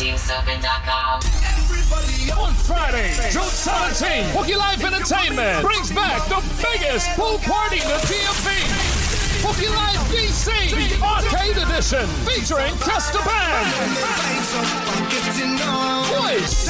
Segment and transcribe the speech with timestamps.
[0.00, 1.20] TeamSoca.com.
[2.40, 8.48] On Friday, June 17th, Hooky Life Entertainment brings back the biggest pool party the DMV.
[9.44, 13.68] Hooky Life DC the Arcade Edition featuring Kes the Band,
[16.16, 16.66] Voice,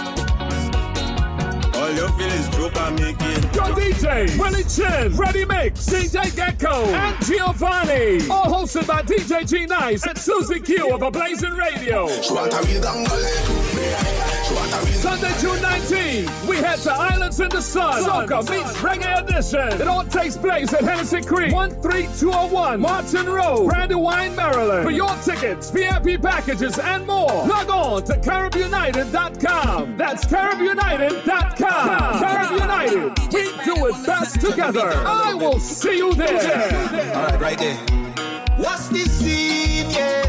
[1.80, 3.20] All you feel is drop and make.
[3.56, 8.30] Your DJ, Willie Chin, Ready Mix, DJ Gecko, and Giovanni.
[8.30, 12.08] All hosted by DJ G Nice and Susie Q of a Blazing Radio.
[15.00, 18.04] Sunday, June 19th, we head to Islands in the Sun.
[18.04, 19.82] Soca meets Reggae Edition.
[19.82, 24.84] It all takes place at Hennessy Creek, 13201 Martin Road, Brandywine, Maryland.
[24.84, 29.98] For your tickets, VIP packages, and more, log on to CaribUnited.com.
[29.98, 31.69] That's CaribUnited.com.
[31.70, 34.92] Carib United, we do it best together.
[35.06, 37.16] I will see you there.
[37.16, 37.78] All right, right there.
[38.58, 40.24] What's this scene, yeah?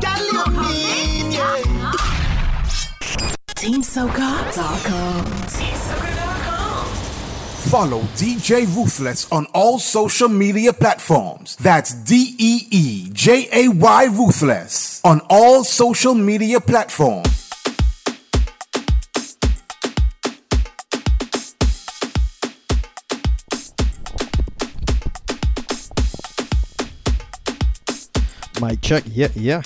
[0.00, 1.92] Galloping, yeah.
[3.56, 5.24] TeamSoca.com.
[7.70, 11.56] Follow DJ Ruthless on all social media platforms.
[11.56, 17.43] That's D E E J A Y Ruthless on all social media platforms.
[28.64, 29.04] Mic check.
[29.08, 29.60] Yeah, yeah.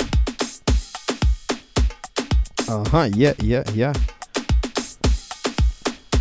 [2.69, 3.09] Uh huh.
[3.13, 3.93] Yeah, yeah, yeah.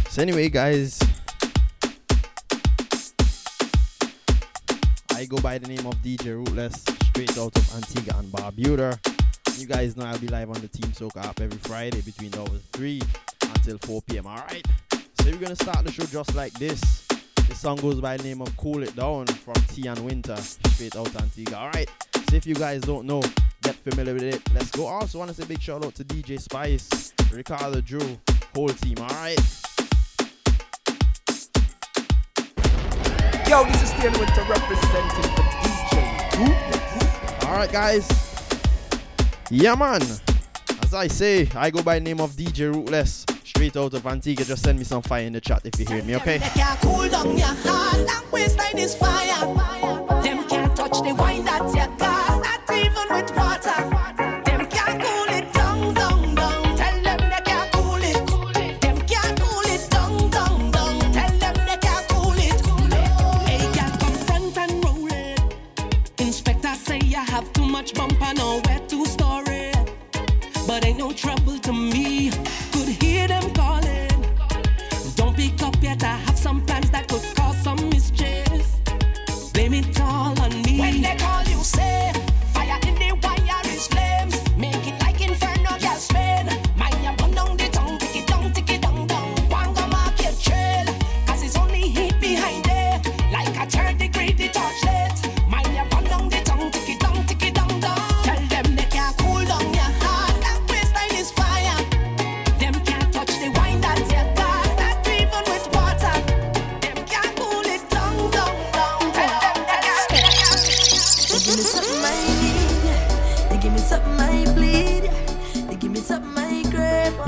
[0.10, 1.00] So anyway, guys,
[5.16, 9.00] I go by the name of DJ Ruthless, straight out of Antigua and Barbuda.
[9.60, 12.62] You guys know I'll be live on the Team Soca app every Friday between hours
[12.74, 13.02] 3
[13.56, 14.28] until 4 p.m.
[14.28, 14.68] Alright?
[14.92, 17.08] So we're gonna start the show just like this.
[17.50, 21.16] The song goes by the name of Cool It Down from Tian Winter, straight out
[21.16, 21.58] Antigua.
[21.58, 21.90] Alright?
[22.30, 23.22] So if you guys don't know,
[23.64, 24.42] get familiar with it.
[24.54, 24.86] Let's go.
[24.86, 28.20] Also wanna say big shout out to DJ Spice, Ricardo Drew,
[28.54, 29.40] whole team, alright?
[33.48, 37.44] Yo, this is Tian Winter representing for DJ Ruthless.
[37.46, 38.06] Alright, guys.
[39.50, 40.02] Yeah, man.
[40.84, 43.26] As I say, I go by the name of DJ Ruthless.
[43.46, 44.44] Straight out of Antigua.
[44.44, 46.40] Just send me some fire in the chat if you hear me, okay?
[50.88, 53.80] Touch the wine that you got, not even with water.
[54.46, 56.78] Them can't cool it down, down, down.
[56.78, 58.80] Tell them they can't cool it.
[58.80, 61.00] Them can't cool it down, down, down.
[61.12, 62.62] Tell them they can't cool it.
[63.50, 65.42] Hey, girl, come front and roll it.
[66.20, 69.92] Inspector say you have too much bumper, nowhere to store it.
[70.66, 72.32] But ain't no trouble to me.
[72.72, 74.08] Could hear them calling.
[75.16, 76.02] Don't pick up yet.
[76.02, 77.37] I have some plans that could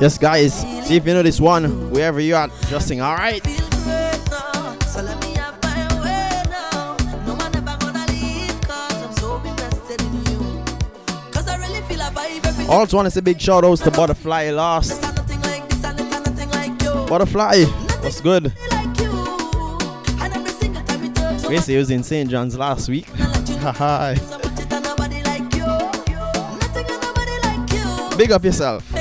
[0.02, 0.54] Yes, guys.
[0.88, 1.92] See if you know this one.
[1.92, 3.46] Wherever you are, just sing, alright?
[12.70, 15.02] Also, want to say big shout outs to Butterfly Lost.
[17.10, 18.54] Butterfly, what's good?
[21.50, 22.30] We say he was in St.
[22.30, 23.08] John's last week.
[23.60, 24.14] Haha.
[28.16, 28.99] Big up yourself.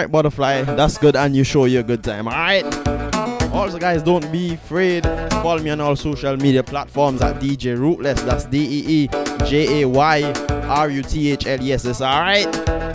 [0.00, 2.26] Alright, butterfly, that's good, and you show you a good time.
[2.26, 2.64] Alright.
[3.52, 5.04] Also, guys, don't be afraid.
[5.42, 8.22] Follow me on all social media platforms at DJ Ruthless.
[8.22, 9.08] That's D E E
[9.44, 10.22] J A Y
[10.70, 12.00] R U T H L E S S.
[12.00, 12.89] Alright.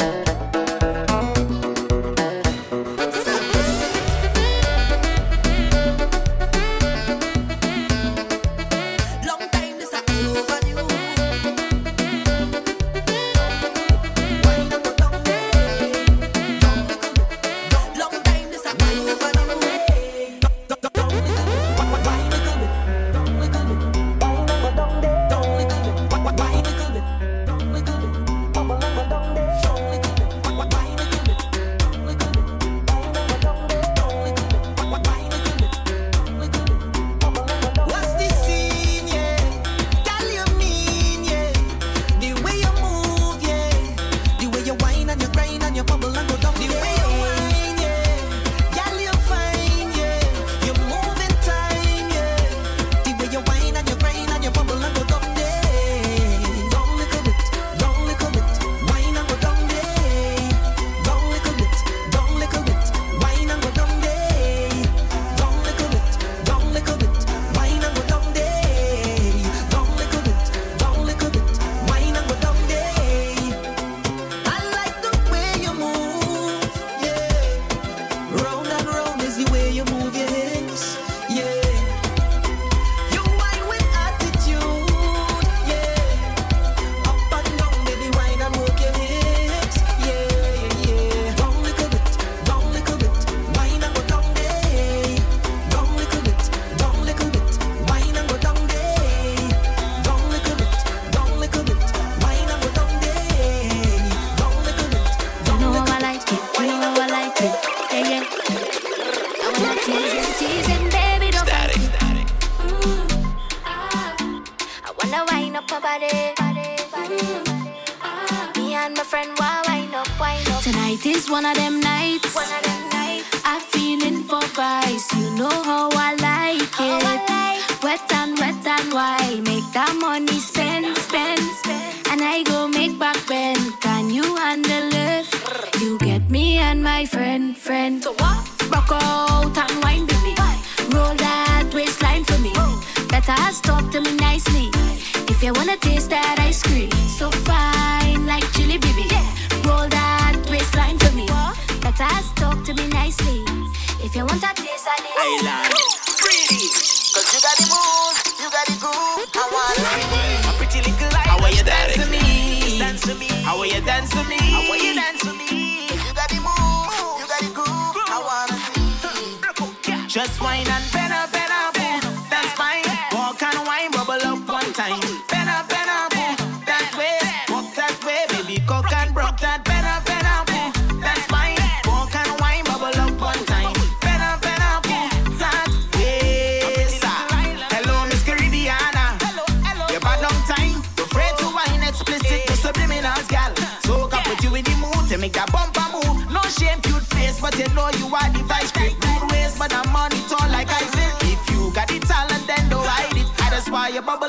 [170.15, 171.04] Just wine and bend.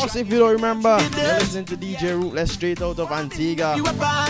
[0.00, 3.76] Also, if you don't remember, listening to DJ Ruthless straight out of Antigua.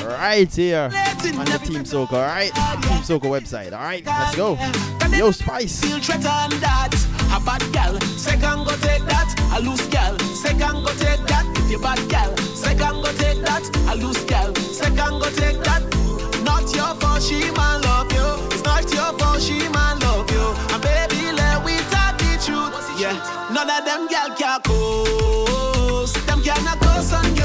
[0.06, 2.52] Right here on the Team Soca, alright?
[2.54, 4.04] Team Soca website, alright?
[4.06, 4.58] Let's go.
[5.16, 5.82] Yo, Spice.
[7.30, 7.62] A bad
[8.02, 9.34] second go take that.
[9.52, 9.82] A loose
[10.40, 11.44] second go take that.
[11.58, 11.98] If you bad
[12.56, 13.62] second go take that.
[13.88, 14.25] A loose
[14.76, 15.82] second go take that.
[16.44, 18.46] Not your fault, she man love you.
[18.50, 20.54] It's not your fault, she man love you.
[20.72, 21.17] And baby,
[22.98, 23.14] Yeah,
[23.54, 26.26] none of them gal can coast.
[26.26, 27.42] Them cannot coast on you.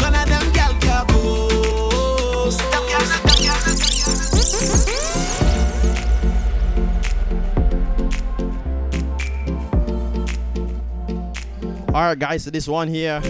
[0.00, 2.58] None of them gal can coast.
[2.58, 3.76] Them cannot, them cannot.
[11.94, 13.22] Alright, guys, so this one here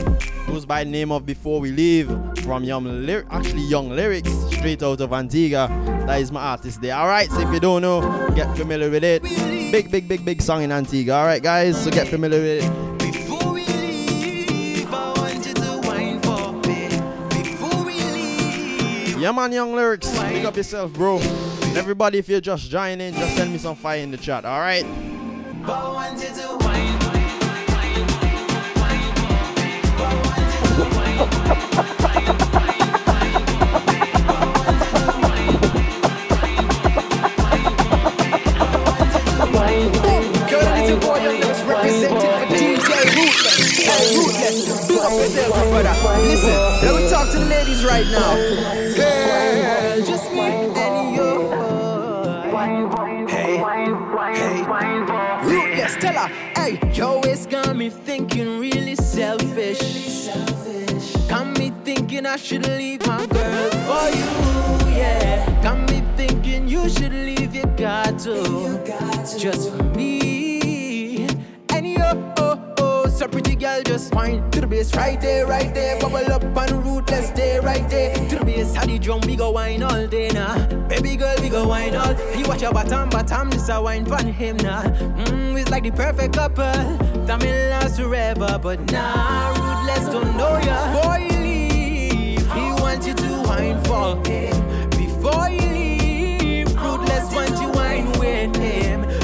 [0.46, 2.08] goes by the name of Before We Leave
[2.42, 5.68] from Young Lyric, actually Young Lyrics, straight out of Antigua.
[6.06, 6.94] That is my artist there.
[6.94, 8.00] Alright, so if you don't know,
[8.34, 9.22] get familiar with it.
[9.72, 11.14] Big, big, big, big song in Antigua.
[11.14, 12.98] Alright, guys, so get familiar with it.
[12.98, 16.88] Before we leave, I want you to wine for me.
[17.28, 21.18] Before we leave, Yeah, man, Young Lyrics, pick up yourself, bro.
[21.74, 24.44] Everybody, if you're just joining, just send me some fire in the chat.
[24.44, 24.86] Alright.
[56.56, 58.85] Hey, yo, it's got me thinking really
[62.26, 65.62] thinking I should leave my girl for you, yeah.
[65.62, 68.80] Got me thinking you should leave your God too,
[69.38, 71.26] just for me.
[71.70, 75.72] And yo, oh, oh, so pretty girl, just whine to the bass right there, right
[75.74, 75.98] there.
[76.00, 78.14] Bubble up on the and Ruthless, stay right there.
[78.14, 80.66] To the bass, how the drum, we go wine all day now.
[80.88, 82.14] Baby girl, we go wine all.
[82.36, 84.82] You watch your bottom, bottom, this a wine for him now.
[84.82, 86.64] Mm, it's like the perfect couple.
[87.26, 90.76] That may last forever, but nah, Ruthless don't know ya.
[90.92, 91.35] Before you leave, he
[93.84, 94.90] for him.
[94.90, 99.15] Before you leave, oh, Ruthless wants you wine with him.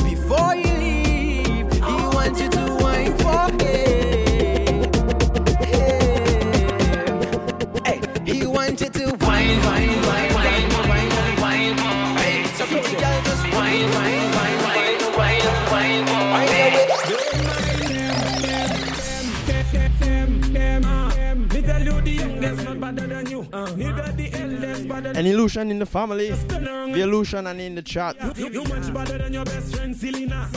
[24.92, 28.16] An illusion in the family, the illusion and in the chat.
[28.36, 30.48] You much better than your best friend Selena.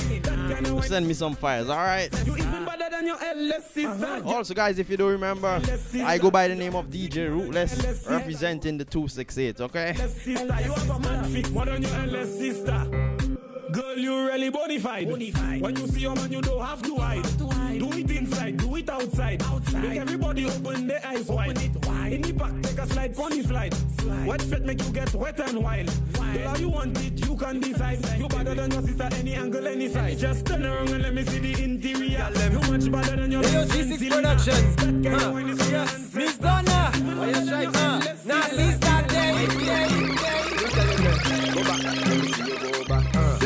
[0.84, 2.13] Send me some fires, alright?
[2.25, 4.06] You even better than your eldest sister.
[4.06, 4.36] Uh-huh.
[4.36, 5.62] Also, guys, if you don't remember,
[6.04, 9.96] I go by the name of DJ Ruthless, representing the 268, okay?
[13.75, 15.60] Girl, you really bonafide.
[15.60, 17.24] When you see your man, you don't have to hide.
[17.77, 19.44] Do it inside, do it outside.
[19.74, 21.58] Make everybody open their eyes wide.
[21.86, 22.13] wide.
[22.13, 23.75] In the back, take a slide, pony slide.
[24.25, 25.91] Wet fit make you get wet and wild.
[26.13, 28.00] Girl, how you want it, you can decide.
[28.17, 30.17] You better than your sister, any angle, any side.
[30.20, 32.32] Just turn around and let me see the interior.
[32.53, 34.75] You much better than your Hey, yo, G6 Productions.
[34.79, 35.27] Huh.
[35.27, 36.91] of wine is Yes, Miss Donna.
[36.94, 37.65] Why you shy?
[37.65, 38.13] Huh?
[38.24, 39.12] Now, please start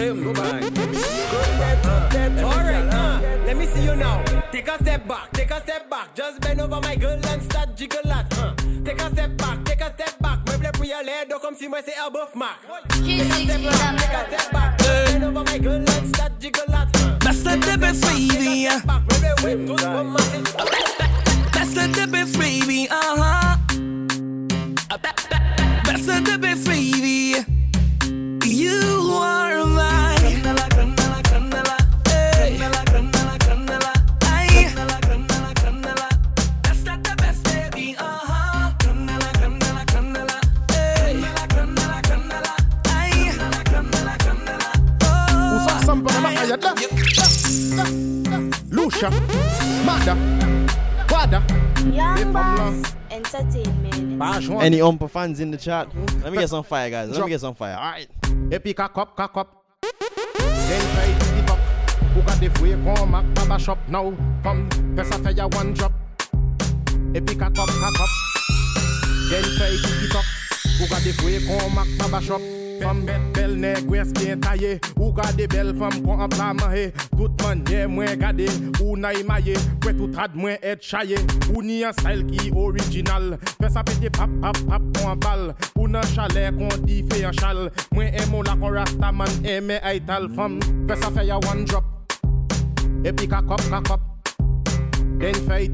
[0.09, 0.15] back.
[0.15, 0.23] Same.
[0.23, 1.85] Go back.
[2.43, 2.89] All right.
[2.91, 4.23] Uh, let me see you now.
[4.51, 5.31] Take a step back.
[5.33, 6.15] Take a step back.
[6.15, 8.37] Just bend over my girl and start jiggle that.
[8.37, 9.63] Uh, take a step back.
[9.65, 10.39] Take a step back.
[10.47, 11.29] Me play pour your leg.
[11.29, 12.57] Don't come see me say above mark.
[12.89, 13.97] Take a step back.
[13.99, 14.77] Take a step back.
[14.79, 16.89] Just bend over my girl and start jiggle that.
[16.95, 18.65] Uh, That's the difference, baby.
[18.65, 19.01] step back.
[19.01, 20.41] Me play wait to come and say.
[21.53, 22.87] That's the difference, baby.
[22.89, 23.57] Uh huh.
[25.85, 27.08] That's the difference, baby.
[50.15, 51.43] Mada, Wada,
[51.93, 54.19] Young Boss Entertainment.
[54.59, 55.87] Any Umpa fans in the chat?
[56.23, 57.09] Let me get some fire, guys.
[57.11, 57.75] Let me get some fire.
[57.75, 58.07] Alright.
[58.51, 59.65] Epi cock up, cock up.
[59.83, 61.59] Then try to keep up.
[62.13, 64.11] Who got the free come back baba shop now?
[64.41, 65.91] Come, press a fire one drop.
[67.13, 68.09] Epi cock up, cock up.
[69.29, 70.25] Then try to keep up.
[70.79, 72.41] Who got the free come back baba shop?
[72.81, 76.93] Femme belle, belle nègre, est bien taillée Ou gade belle femme qu'on en plat mahé
[77.11, 78.41] Tout manière moins gade.
[78.81, 79.53] Ou na imaye
[79.85, 81.15] Ouais tout rad moins être chaillé
[81.53, 83.37] Ou ni un style qui original?
[83.61, 87.31] Fais ça péter pap pap pap qu'on balle Ou nan chalet qu'on dit fait un
[87.31, 87.71] chal?
[87.93, 91.83] Moi aime la qu'on rasta man aime aital femme Fais ça fait ya one drop.
[93.03, 94.01] Et puis kakop kakop
[95.19, 95.69] Then fait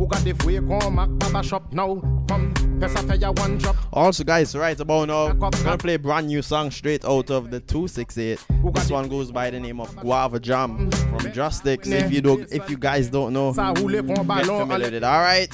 [0.00, 3.76] tiktok Ou gade fouye qu'on mak baba shop now Femme Fais ça fait one drop
[3.92, 7.50] Also, guys, right about now, I'm gonna play a brand new song straight out of
[7.50, 8.38] the 268.
[8.74, 11.32] This one goes by the name of Guava Jam from mm.
[11.32, 11.86] Justice.
[11.86, 15.04] If you don't, if you guys don't know, Ça roule qu'on get familiar with it.
[15.04, 15.52] All right.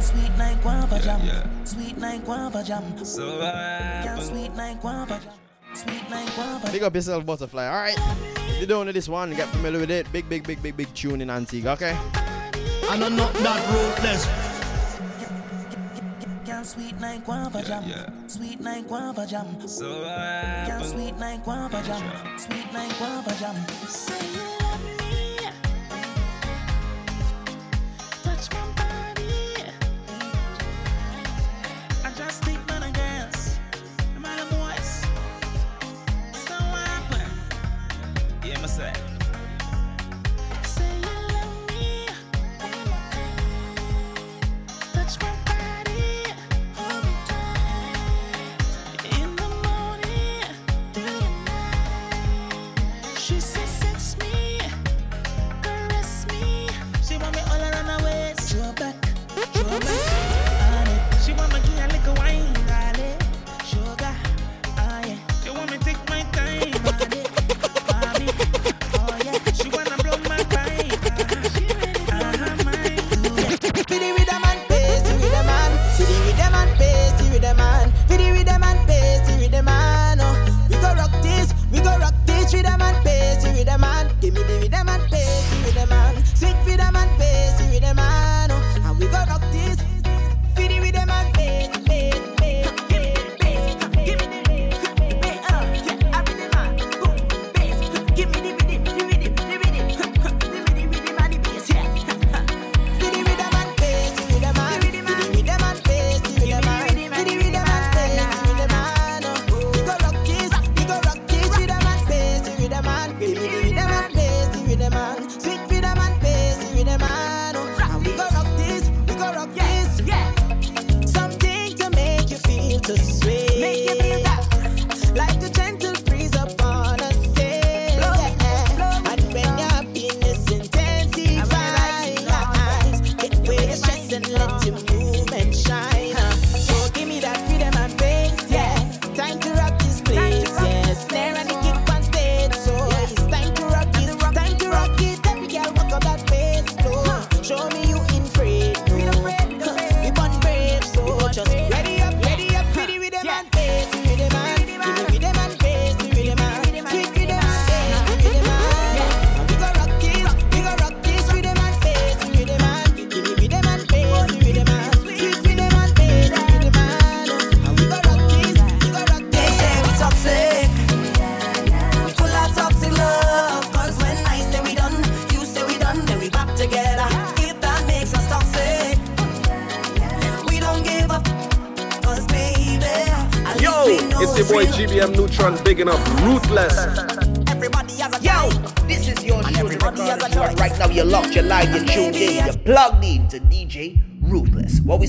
[0.00, 1.20] Sweet like guava jam.
[1.64, 2.82] Sweet like guava jam.
[3.04, 3.40] So
[4.20, 5.32] sweet like guava jam.
[5.74, 7.66] Sweet like guava Big up yourself, Butterfly.
[7.66, 10.12] All right you down need this one, get familiar with it.
[10.12, 11.96] Big, big, big, big, big tune in Antigua, okay?
[12.90, 14.28] And I'm not that ruthless.
[16.62, 19.46] Sweet like guava jam, sweet like guava jam.
[19.66, 20.04] So
[20.82, 24.49] sweet like guava jam, sweet like guava jam.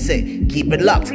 [0.02, 1.10] say, keep it locked.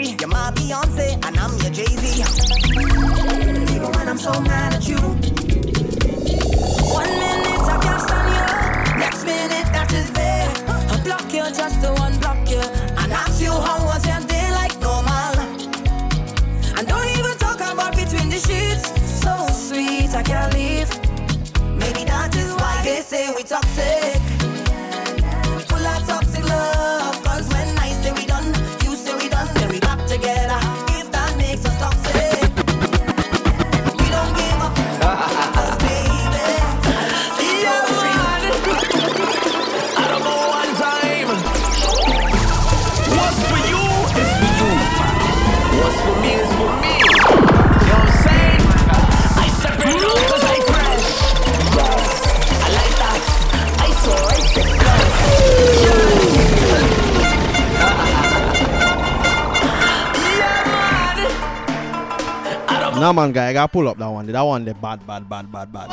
[63.07, 64.25] Nah, man, guy, I gotta pull up that one.
[64.25, 65.87] That one, the bad, bad, bad, bad, bad.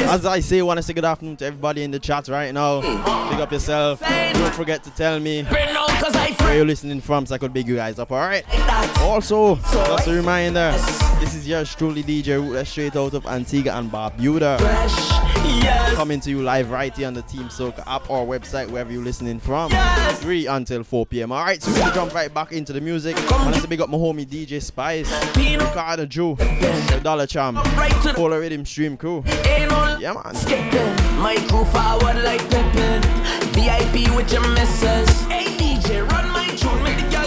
[0.00, 2.80] As I say, wanna say good afternoon to everybody in the chat right now.
[2.80, 4.00] Pick up yourself.
[4.00, 8.00] Don't forget to tell me where you're listening from so I could big you guys
[8.00, 8.44] up, alright?
[9.02, 10.72] Also, just a reminder,
[11.20, 15.25] this is yours truly DJ Ruthless straight out of Antigua and Barbuda.
[15.48, 15.94] Yes.
[15.94, 19.02] Coming to you live right here on the Team Soca app or website, wherever you're
[19.02, 19.70] listening from.
[19.70, 20.20] Yes.
[20.20, 21.32] 3 until 4 p.m.
[21.32, 23.16] Alright, so we're gonna jump right back into the music.
[23.32, 27.56] I want to big up my homie DJ Spice, Ricardo Joe, the Dollar Charm,
[28.14, 29.24] Polar Rhythm Stream Crew.
[29.26, 30.34] Yeah, man.
[30.34, 33.02] Skipping, my crew forward like Pippin.
[33.52, 35.22] VIP with your missus.
[35.26, 37.25] Hey, DJ, run my tune, make the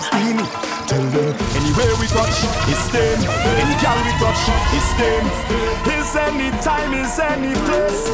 [0.00, 0.44] vibe steamy.
[0.88, 3.18] Tell them anywhere we touch is stain.
[3.20, 4.42] Any we touch
[4.74, 5.24] is stain.
[5.92, 8.08] Is any time, is any place.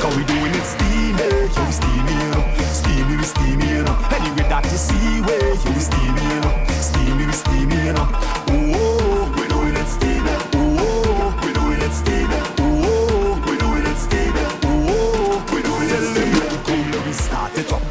[0.00, 2.44] Cause we doing it steamy, yo we steamy, you know.
[2.72, 3.96] Steamy, we steamy, you know.
[4.10, 6.54] Anyway that you see oh, we steamy, you know.
[6.80, 8.08] Steamy, we steamy, you know.
[8.48, 10.34] Oh, we doing it steamy.
[10.56, 12.38] Oh, we doing it steamy.
[12.60, 14.44] Oh, we doing it steamy.
[14.64, 16.98] Oh, we doing it steamy.
[17.06, 17.82] We start it up.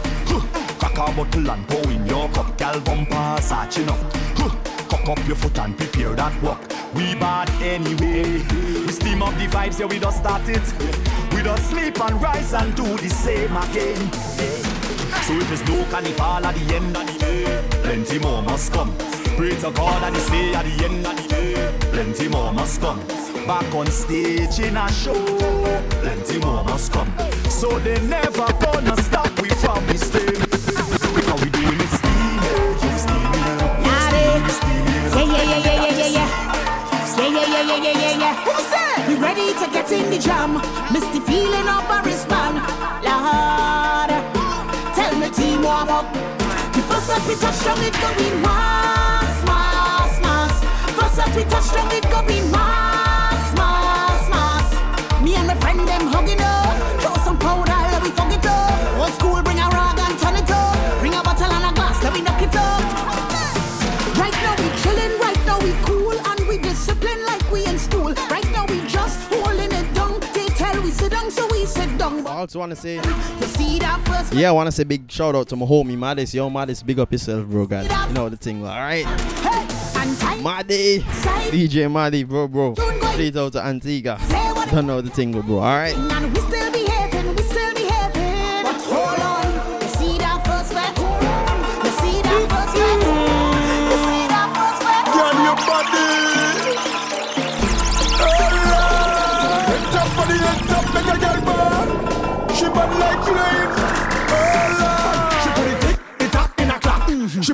[0.80, 2.09] Crack a bottle and pour in
[2.72, 4.00] gal bumper, satching up.
[4.90, 6.62] Cock up your foot and prepare that walk.
[6.94, 8.44] We bad anyway.
[8.86, 10.66] We steam up the vibes, yeah, we just start it.
[11.34, 14.12] We just sleep and rise and do the same again.
[15.26, 18.96] So if there's no carnival at the end of the day, plenty more must come.
[19.38, 22.82] Pray to God and he say at the end of the day, plenty more must
[22.82, 23.00] come.
[23.48, 25.14] Back on stage in a show,
[26.02, 27.12] plenty more must come.
[27.50, 30.39] So they never gonna stop we from the stage.
[37.60, 38.36] Yeah, yeah, yeah, yeah, yeah.
[38.46, 39.08] Who said?
[39.10, 40.54] We ready to get in the jam.
[40.94, 42.56] Misty feeling of a wristband.
[43.04, 44.12] Lord,
[44.96, 46.08] tell me team warm up.
[46.72, 50.64] The first that we touch down it going mass, mass, mass.
[50.96, 55.22] First that we touch down it going mass, mass, mass.
[55.22, 56.59] Me and my friend them hugging up.
[72.40, 73.02] Also want to say, You
[73.48, 74.34] see that first?
[74.34, 76.34] yeah, I want to say big shout out to my homie Madis.
[76.34, 77.90] Yo, Madis, big up yourself, bro, guys.
[78.08, 79.06] You know the thing, all right?
[80.42, 81.00] Maddy,
[81.52, 82.74] DJ Maddy, bro, bro.
[83.14, 84.18] Straight out to Antigua.
[84.72, 85.96] Don't know the thing, bro, all right?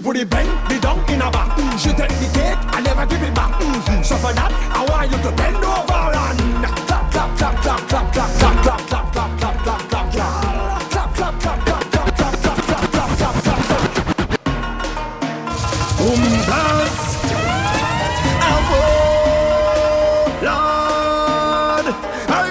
[0.06, 1.58] Put it bend, the down in a back.
[1.80, 3.58] She take the cake, I never give it back.
[4.06, 6.38] So for that, I want you to bend over and
[6.86, 10.34] clap, clap, clap, clap, clap, clap, clap, clap, clap, clap, clap, clap, clap, clap.
[10.94, 13.90] Clap, clap, clap, clap, clap, clap, clap, clap, clap, clap, clap, clap.
[15.98, 16.14] Oh,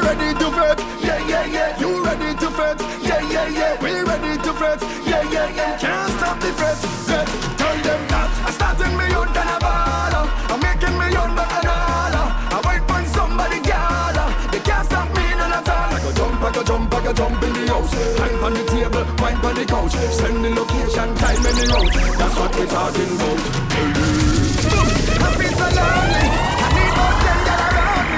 [0.03, 0.47] ready to
[1.07, 1.65] yeah, yeah.
[19.89, 20.13] Couch.
[20.13, 21.93] Send the location, time and the road.
[22.19, 23.39] That's what we're talking about.
[25.35, 26.25] Feel so lonely.
[26.65, 28.09] I need more them that around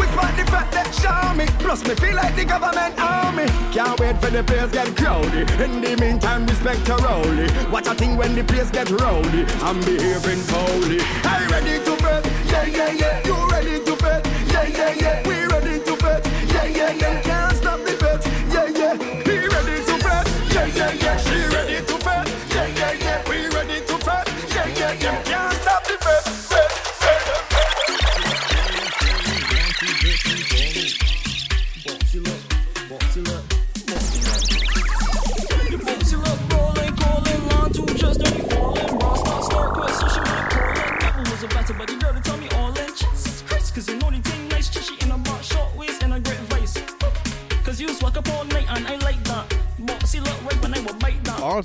[0.00, 0.06] me.
[0.16, 1.46] Part the fact that show me.
[1.58, 3.46] Plus me feel like the government army.
[3.72, 5.50] Can't wait for the place get crowded.
[5.60, 7.48] In the meantime, respect to rowley.
[7.70, 9.44] Watch a thing when the place get rowdy.
[9.62, 11.00] I'm behaving foully.
[11.24, 12.26] Are you ready to bet?
[12.46, 13.26] Yeah, yeah, yeah.
[13.26, 14.26] You ready to bet?
[14.52, 15.28] Yeah, yeah, yeah.
[15.28, 16.26] We ready to bet?
[16.52, 17.29] Yeah, yeah, yeah.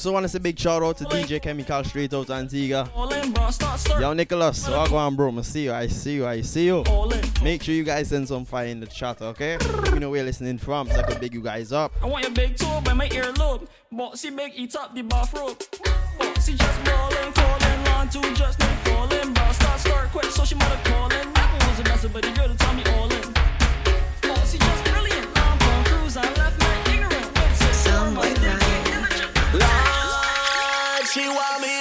[0.06, 2.88] Also want to say big shout out to DJ Chemical straight out Antigua.
[4.00, 5.36] Yo, Nicholas, walk on, bro.
[5.36, 6.84] I see you, I see you, I see you.
[7.41, 9.58] Make sure you guys send some fire in the chat, okay?
[9.91, 11.91] You know where you're listening from, so I can big you guys up.
[12.04, 13.68] I want your big toe by my earlobe.
[13.91, 15.58] Boxy big eat up the bathrobe.
[16.20, 19.34] Boxy just balling, falling, on to just not falling.
[19.34, 21.34] Bra start start quick, so she mother calling.
[21.34, 23.34] That was a mess, but the girl to tell me all in.
[24.22, 25.28] Boxy just brilliant.
[25.36, 26.44] I'm on cruise, I
[31.15, 31.75] she want me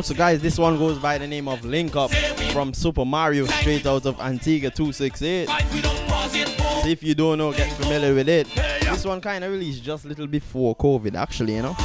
[0.00, 2.10] Also, guys, this one goes by the name of Link Up
[2.54, 5.46] from Super Mario, straight out of Antigua 268.
[5.46, 8.46] So if you don't know, get familiar with it.
[8.80, 11.76] This one kind of released just a little before COVID, actually, you know.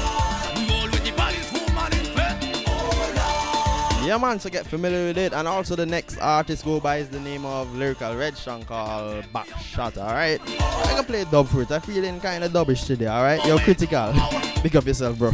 [4.07, 5.33] Yeah, man, so get familiar with it.
[5.33, 9.25] And also, the next artist go by is the name of Lyrical Red Song called
[9.33, 10.39] Backshot, alright?
[10.41, 11.71] I can play dub for it.
[11.71, 13.45] I'm feeling kind of dubbish today, alright?
[13.45, 14.13] You're critical.
[14.61, 15.31] Pick up yourself, bro.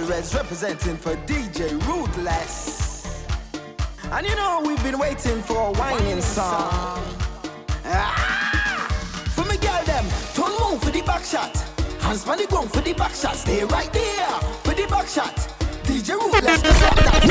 [0.00, 3.24] Boy Lyrical Reds representing for DJ Ruthless.
[4.12, 7.04] And you know we've been waiting for a whining song.
[7.84, 8.86] Ah!
[9.34, 11.56] For me girl them, turn move for the back shot.
[12.00, 13.36] Hands on the ground for the back shot.
[13.36, 15.34] Stay right there for the back shot.
[15.84, 17.22] DJ Ruthless, let's stop that.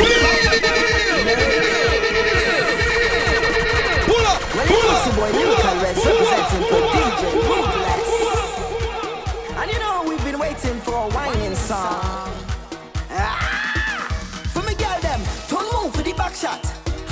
[4.05, 7.69] Pull up, well, you know it's your boy Lyrical Reds representing for DJ Ruthless.
[7.73, 7.78] And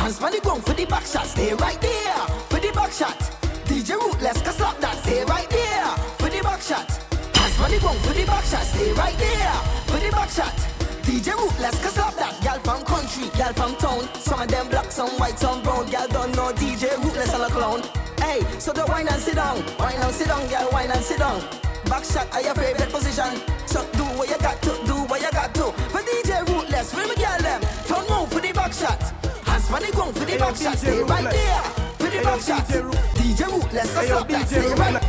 [0.08, 1.26] Hands on the ground for the back shot.
[1.26, 3.20] Stay right there for the back shot.
[3.67, 4.96] DJ Ruthless, cause stop that.
[5.04, 6.88] Stay right there for the back shot.
[7.36, 8.63] Hands on the ground for the back shot.
[8.63, 9.52] Stay right there
[9.91, 10.56] for the back shot.
[11.04, 12.39] DJ Ruthless, cause stop that.
[12.41, 14.08] Gal from country, gal from town.
[14.15, 15.91] Some of them black, some white, some brown.
[15.91, 17.84] Gal don't know DJ Ruthless and a clown.
[18.24, 19.60] Hey, so don't whine and sit down.
[19.76, 21.43] Whine and sit down, gal, whine and sit down.
[21.91, 23.43] Back shot are your favorite position.
[23.67, 25.76] So do what you got to, do what you got to.
[25.91, 26.48] For DJ
[26.96, 29.27] when we get them, turn move for the back shot.
[29.68, 30.76] Hands on the ground for the back shot.
[30.76, 31.62] DJ Stay right there
[31.98, 32.66] for the back shot.
[32.68, 34.48] DJ Ru- DJ Ruthless, yo, stop that.
[34.48, 35.04] DJ Stay right.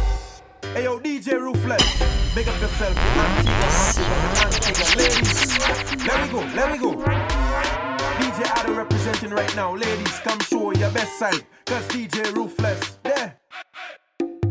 [0.74, 2.96] Hey yo, DJ Ruthless, big up yourself,
[4.96, 5.58] ladies.
[6.06, 6.92] Let me go, let me go.
[8.18, 13.38] DJ Adam representing right now, ladies, come show your best side, cause DJ Ruthless, there.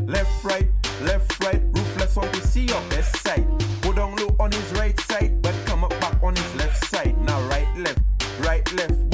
[0.05, 0.69] Left, right,
[1.01, 3.45] left, right, Ruthless on the see your best side.
[3.81, 7.17] Go down low on his right side, but come up back on his left side.
[7.19, 7.99] Now right, left,
[8.39, 9.06] right, left.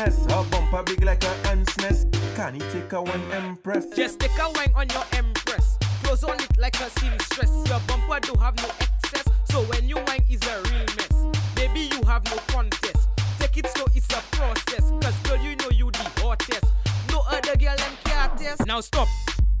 [0.00, 0.32] Niceness.
[0.32, 2.08] Her bumper big like a ant's nest.
[2.34, 3.86] Can he take a one empress?
[3.94, 5.76] Just take a wine on your empress.
[6.02, 7.50] Close on it like a seamstress.
[7.68, 9.26] Your bumper do have no excess.
[9.44, 11.38] So when you wine is a real mess.
[11.54, 13.08] Baby, you have no contest.
[13.38, 14.90] Take it slow, it's a process.
[15.02, 16.64] Cause girl, you know you the hottest.
[17.10, 18.66] No other girl them can't test.
[18.66, 19.08] Now stop.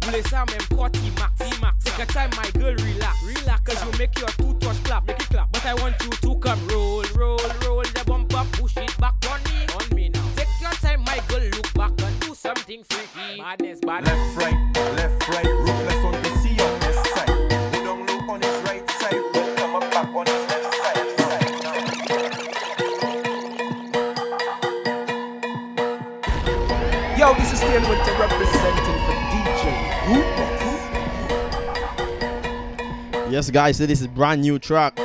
[0.04, 3.98] Voulez ça même quoi T-Max T-Max Take a time my girl relax Relax Cause you
[3.98, 7.04] make your two touch clap Make it clap But I want you to come roll
[7.14, 10.19] roll roll the bumper Push it back on me On me now
[11.10, 14.54] my girl look back and do something freaky Badness badness Left, right,
[14.96, 17.26] left, right, Ruthless on the see on this side.
[17.72, 20.96] Go down low on his right side, but come up back on his left side.
[27.18, 29.64] Yo, this is Tian Winter representing for DJ
[30.08, 30.58] Ruthless.
[33.32, 34.96] Yes, guys, so this is brand new track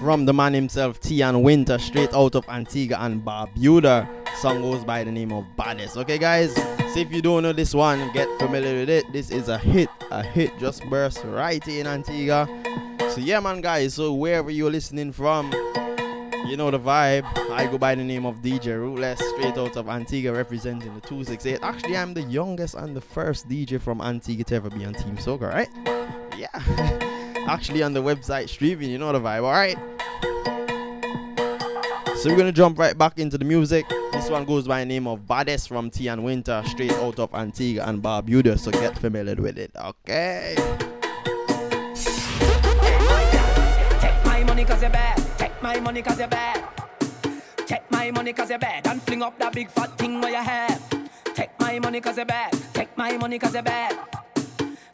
[0.00, 4.21] from the man himself, Tian Winter, straight out of Antigua and Barbuda.
[4.42, 5.96] Song goes by the name of Baddest.
[5.96, 6.52] Okay, guys,
[6.92, 9.04] see if you don't know this one, get familiar with it.
[9.12, 12.48] This is a hit, a hit just burst right in Antigua.
[13.10, 13.94] So yeah, man, guys.
[13.94, 15.52] So wherever you're listening from,
[16.48, 17.22] you know the vibe.
[17.52, 21.60] I go by the name of DJ Ruthless, straight out of Antigua, representing the 268.
[21.62, 25.18] Actually, I'm the youngest and the first DJ from Antigua to ever be on Team
[25.18, 25.68] Soca, right?
[26.36, 26.48] Yeah.
[27.46, 29.78] Actually, on the website streaming, you know the vibe, alright?
[32.22, 33.84] So we're gonna jump right back into the music.
[34.12, 37.82] This one goes by the name of Baddest from Tian Winter, straight out of Antigua
[37.82, 38.60] and Barbuda.
[38.60, 40.54] So get familiar with it, okay?
[43.98, 45.20] Take my money cause you're bad.
[45.36, 46.64] Take my money cause you're bad.
[47.66, 48.86] Take my money cause you're bad.
[48.86, 50.80] And fling up that big fat thing where you have.
[51.34, 52.52] Take my money cause you're bad.
[52.72, 53.98] Take my money cause you're bad.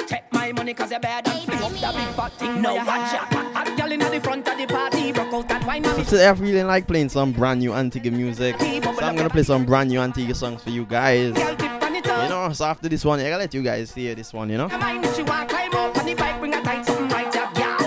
[0.09, 2.63] Take my money cause you're bad and fling up the big fat thing.
[2.63, 3.31] No, watch out.
[3.31, 5.13] Hot girl in the front of the party.
[5.13, 8.59] Broke out that wine So today I'm feeling like playing some brand new Antigua music.
[8.59, 8.67] So
[9.03, 11.37] I'm gonna play some brand new Antigua songs for you guys.
[11.37, 14.57] You know, so after this one, I gotta let you guys hear this one, you
[14.57, 14.69] know?
[14.69, 17.57] Mind if she want climb up on the bike, bring a tight something right up,
[17.57, 17.79] yeah.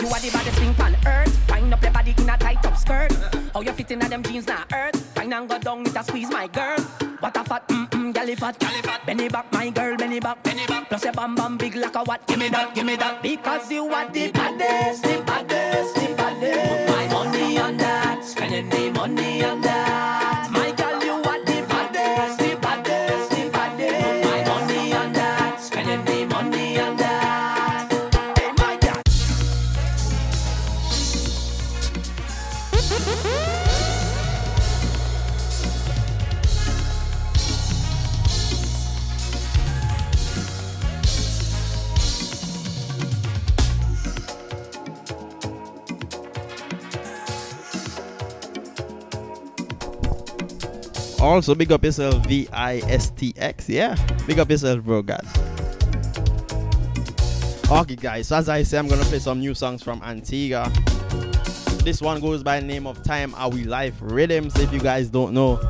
[0.00, 1.50] You are the baddest thing earth.
[1.50, 3.12] Wind up body in a tight up skirt.
[3.54, 5.12] How you fit in them jeans now earth.
[5.16, 6.99] Wine and go down, it a squeeze my girl.
[7.20, 9.04] What a fat, mm mm, galley fat, galley fat.
[9.04, 10.88] Benny back, my girl, benny back, benny back.
[10.88, 12.26] Plus your bam bam big like a what?
[12.26, 13.22] Give me that, give me that.
[13.22, 16.70] Because you are the baddest, the baddest, the baddest.
[16.70, 20.48] Put my money on that, spending the money on that.
[20.50, 24.00] My girl, you are the baddest, the baddest, the baddest.
[24.02, 27.92] Put my money on that, spending the money on that.
[28.38, 28.78] Hey, my.
[51.20, 53.68] Also, big up yourself, V I S T X.
[53.68, 53.94] Yeah,
[54.26, 55.28] big up yourself, bro, guys.
[57.70, 60.72] Okay, guys, so as I say, I'm gonna play some new songs from Antigua.
[61.84, 64.58] This one goes by the name of Time Are We Life Rhythms.
[64.58, 65.60] If you guys don't know,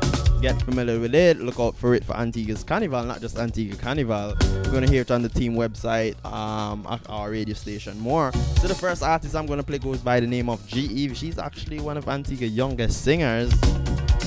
[0.41, 1.39] get familiar with it.
[1.39, 4.33] Look out for it for Antigua's Carnival, not just Antigua Carnival.
[4.41, 8.31] You're gonna hear it on the team website, um, at our radio station more.
[8.61, 11.15] So the first artist I'm gonna play goes by the name of G Eve.
[11.15, 13.51] She's actually one of Antigua's youngest singers.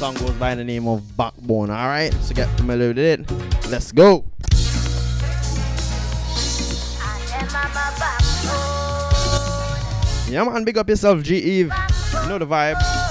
[0.04, 1.70] Song goes by the name of Backbone.
[1.70, 3.30] All right, so get familiar with it.
[3.70, 4.26] Let's go.
[10.28, 11.72] Yeah, man, big up yourself, G Eve.
[12.20, 13.03] You know the vibe.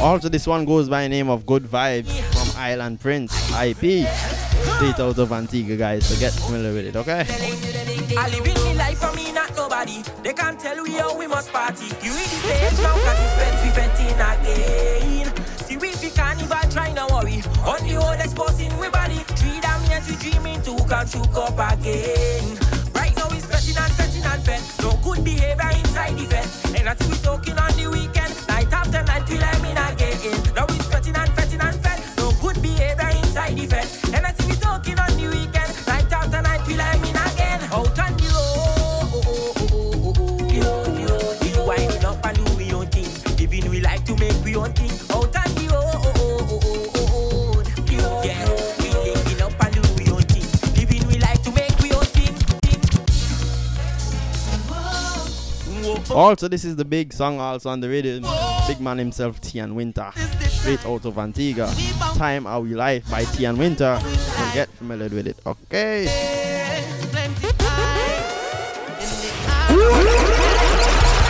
[0.00, 4.06] Also, this one goes by the name of Good Vibes from Island Prince, IP.
[4.76, 6.06] Straight out of Antigua, guys.
[6.06, 7.26] So get familiar with it, okay?
[8.16, 10.02] I live in me life for me, not nobody.
[10.22, 11.86] They can't tell we how we must party.
[11.86, 15.46] You read the page now, cause it's spent we venting again.
[15.66, 17.42] See we fi carnival, try no worry.
[17.66, 19.18] On the whole exposing we body.
[19.34, 22.56] Three damn years we dreaming to can shook up again.
[22.94, 23.92] Right now it's fetting and
[24.24, 24.62] and fet.
[24.82, 26.64] No good behavior inside the fence.
[26.74, 28.32] And that's we talking on the weekend.
[28.48, 30.54] Night after night till I'm in again.
[30.54, 32.00] Now it's fetting and fetting and fet.
[32.16, 34.04] No good behavior inside the fence.
[34.04, 35.17] And that's we talking on
[56.18, 58.26] Also, this is the big song also on the rhythm.
[58.66, 60.10] Big man himself, Tian Winter.
[60.48, 61.72] Straight out of Antigua.
[62.16, 64.00] Time Are We Life by Tian Winter.
[64.02, 66.06] So get familiar with it, okay?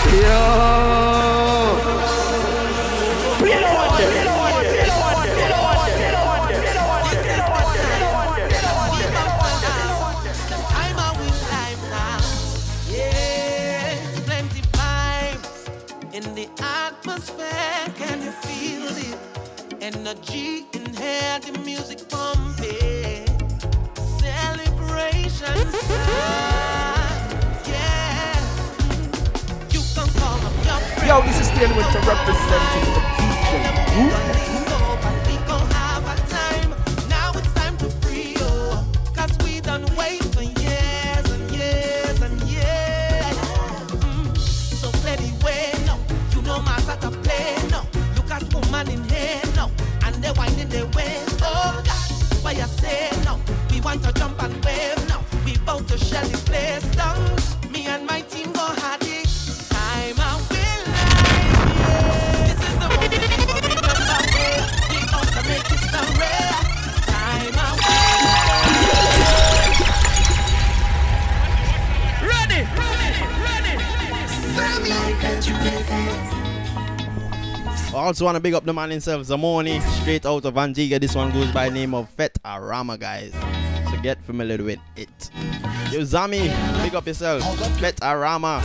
[0.08, 1.97] Time
[19.88, 21.98] Energy the music.
[24.20, 25.56] Celebration.
[31.06, 33.48] Yo, this is Tian Winter representing the DJ
[33.96, 34.57] Ruthless.
[50.68, 51.42] they wave.
[51.42, 53.40] Oh God, why you say no?
[53.70, 55.24] We want to jump and wave now.
[55.44, 57.37] We bout to shut this place down.
[77.98, 80.98] Also want to big up the man himself, Zamoni, straight out of Antigua.
[80.98, 83.32] This one goes by name of Fet Arama, guys.
[83.90, 85.30] So get familiar with it.
[85.90, 86.48] Yo, Zami,
[86.82, 87.42] big up yourself.
[87.78, 88.62] Fet Arama.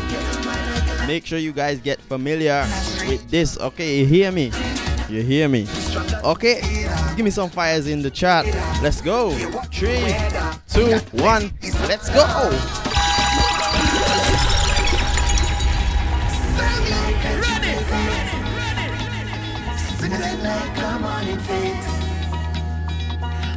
[1.07, 2.65] Make sure you guys get familiar
[3.07, 3.57] with this.
[3.57, 4.51] Okay, you hear me?
[5.09, 5.67] You hear me?
[6.23, 6.61] Okay,
[7.15, 8.45] give me some fires in the chat.
[8.81, 9.31] Let's go.
[9.73, 10.15] Three,
[10.67, 11.51] two, one.
[11.87, 12.82] Let's go.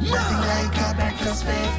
[0.09, 1.73] Nothing like a breakfast fate.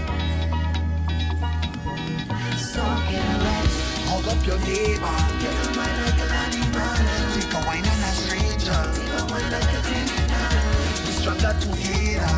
[2.56, 3.72] Soaking wet.
[4.08, 5.18] Hug up your neighbor.
[5.40, 6.92] Get a mind like an animal.
[7.34, 8.80] Take a wine on a stranger.
[8.94, 10.52] Take a wine like a criminal.
[11.06, 12.32] We stronger together.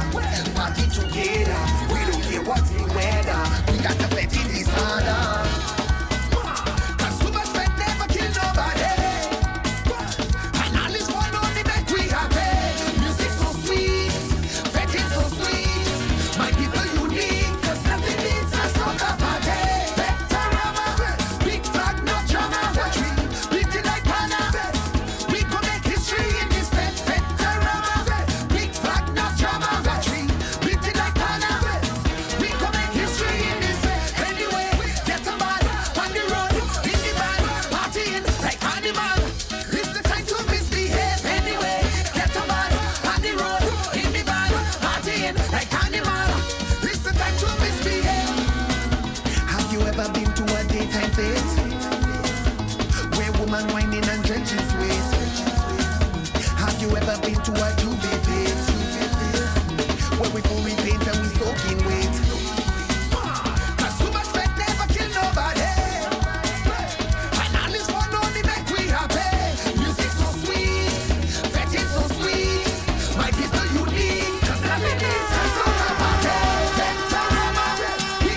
[0.55, 1.61] Party together.
[1.91, 3.43] We don't care what's the weather.
[3.73, 5.50] We got the bet in this harder.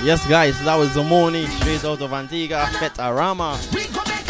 [0.03, 3.57] Yes, guys, that was Zamoni, straight out of Antigua, Fet Arama.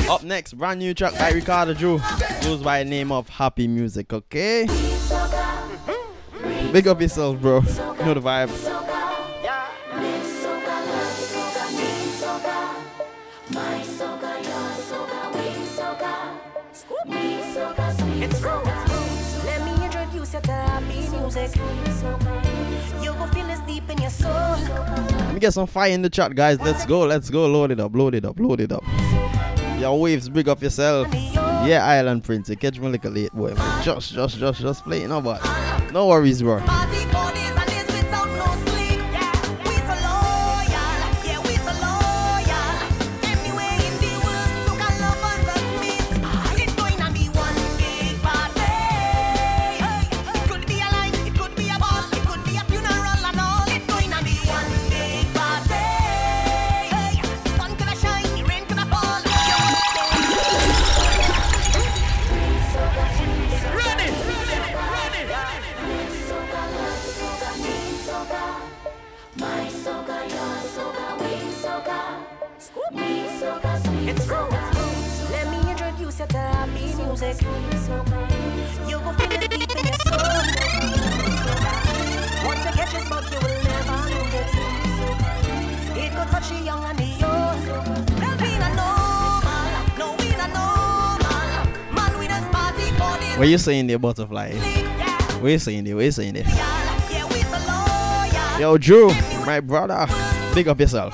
[0.07, 1.99] Up next, brand new track by Ricardo Drew.
[2.43, 4.67] Goes by the name of Happy Music, okay?
[6.71, 7.61] Big up yourself, bro.
[7.61, 8.72] You know the vibe.
[24.23, 26.59] Let me get some fire in the chat, guys.
[26.59, 27.47] Let's go, let's go.
[27.47, 28.83] Load it up, load it up, load it up.
[29.79, 31.07] Your waves, big up yourself.
[31.13, 32.51] Yeah, Island Prince.
[32.59, 33.83] Catch me like a late boy, man.
[33.83, 35.41] Just, just, just, just play, you know, but
[35.91, 36.59] no worries, bro.
[93.37, 94.53] What you saying there, butterfly?
[95.41, 95.95] What you saying there?
[95.95, 96.43] What you saying there?
[96.45, 98.59] Yeah, we so loyal.
[98.59, 99.07] Yo, Drew,
[99.43, 100.05] my brother,
[100.53, 101.13] big up yourself.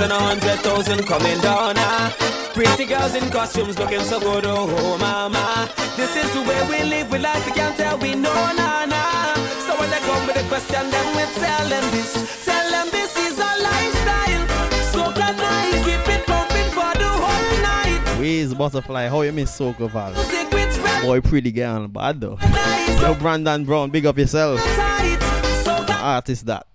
[0.00, 1.74] And a hundred thousand coming down.
[1.76, 2.14] Ah.
[2.54, 5.68] Pretty girls in costumes looking so good, oh mama.
[5.96, 9.34] This is the way we live, we like we can't tell we know, nah, nah.
[9.66, 12.44] So when they come with a question, then we tell them this.
[12.44, 14.44] Tell them this is our lifestyle.
[14.92, 18.18] So can I keep it pumping for the whole night?
[18.18, 19.08] Where's butterfly?
[19.08, 20.14] How you miss Soca Val?
[21.02, 22.38] Boy, pretty girl, bad though.
[23.00, 24.60] Yo, Brandon Brown, big up yourself.
[26.00, 26.66] Artist that.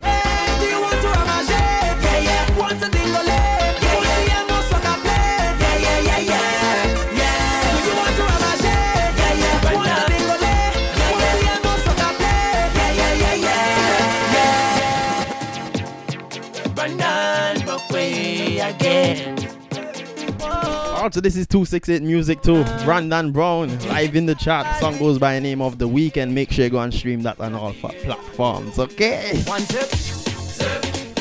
[21.03, 22.63] Also, this is 268 Music too.
[22.85, 24.79] Brandon Brown, live in the chat.
[24.79, 26.33] Song goes by the name of The Weekend.
[26.33, 29.43] Make sure you go and stream that on all platforms, okay?
[29.45, 29.91] One sip,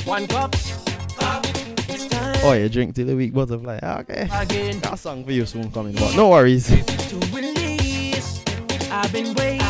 [0.07, 0.55] one cup.
[2.45, 3.81] Oh, you drink till the week butterfly.
[3.83, 4.29] Okay.
[4.33, 4.81] Again.
[4.85, 6.71] A song for you soon coming, but no worries.
[8.89, 9.63] I've been waiting,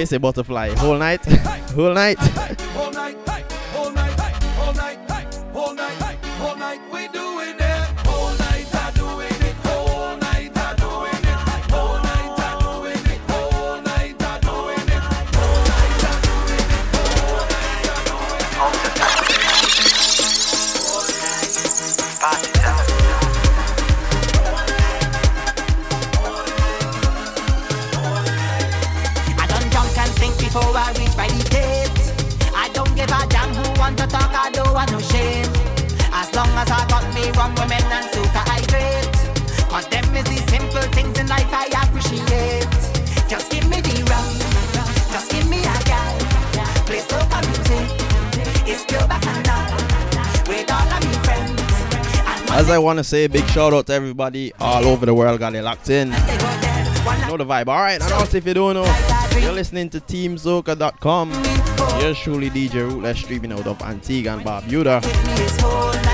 [0.00, 0.70] you the butterfly?
[0.76, 1.24] Whole night?
[1.74, 2.18] Whole night?
[52.70, 55.54] I want to say, a big shout out to everybody all over the world got
[55.54, 56.10] it locked in.
[56.10, 57.68] Know the vibe.
[57.68, 58.84] Alright, and also if you don't know,
[59.40, 61.32] you're listening to TeamSoca.com.
[62.00, 66.09] Here's truly DJ Ruthless streaming out of Antigua and Barbuda.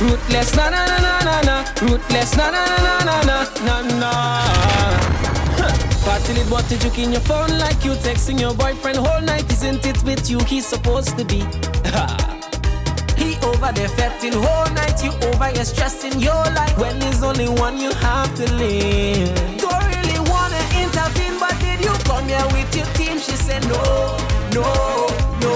[0.00, 0.54] Ruthless.
[0.56, 1.56] Na na na na na na.
[1.82, 2.36] Ruthless.
[2.36, 4.10] Na na na na na na na na.
[6.04, 9.44] Party lit, what did you in your phone like you texting your boyfriend whole night?
[9.52, 11.44] Isn't it with you he's supposed to be?
[13.20, 17.48] He over there fetting whole night, you over here stressing your life when there's only
[17.48, 19.34] one you have to live.
[19.58, 23.18] Don't really wanna intervene, but did you come here with your team?
[23.18, 24.16] She said no,
[24.56, 24.64] no,
[25.44, 25.54] no.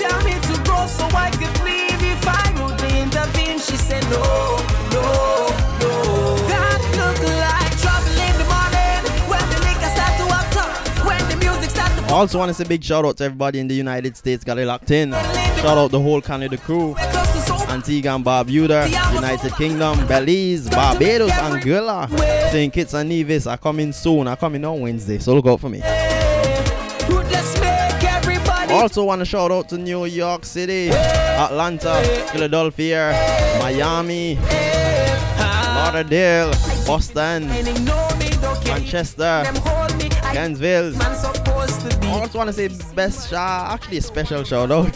[0.00, 1.81] Tell me to go so I could leave
[3.64, 4.20] She said no,
[4.90, 5.48] no,
[5.80, 6.02] no.
[12.12, 14.58] I also want to say big shout out to everybody in the United States got
[14.58, 15.12] it locked in.
[15.12, 16.94] Shout out the whole Canada crew.
[17.68, 22.10] Antigua and Barbuda, United Kingdom, Belize, Barbados, Anguilla,
[22.50, 22.70] St.
[22.70, 24.28] Kitts and Nevis are coming soon.
[24.28, 25.80] Are coming on Wednesday, so look out for me.
[28.72, 32.02] Ruthless make everybody Also want to shout out to New York City, Atlanta,
[32.32, 33.12] Philadelphia,
[33.60, 34.38] Miami,
[35.74, 36.50] Lauderdale,
[36.86, 37.48] Boston,
[38.66, 39.44] Manchester,
[40.32, 40.94] Gainesville.
[41.02, 44.94] I also want to say best shout, actually a special shout out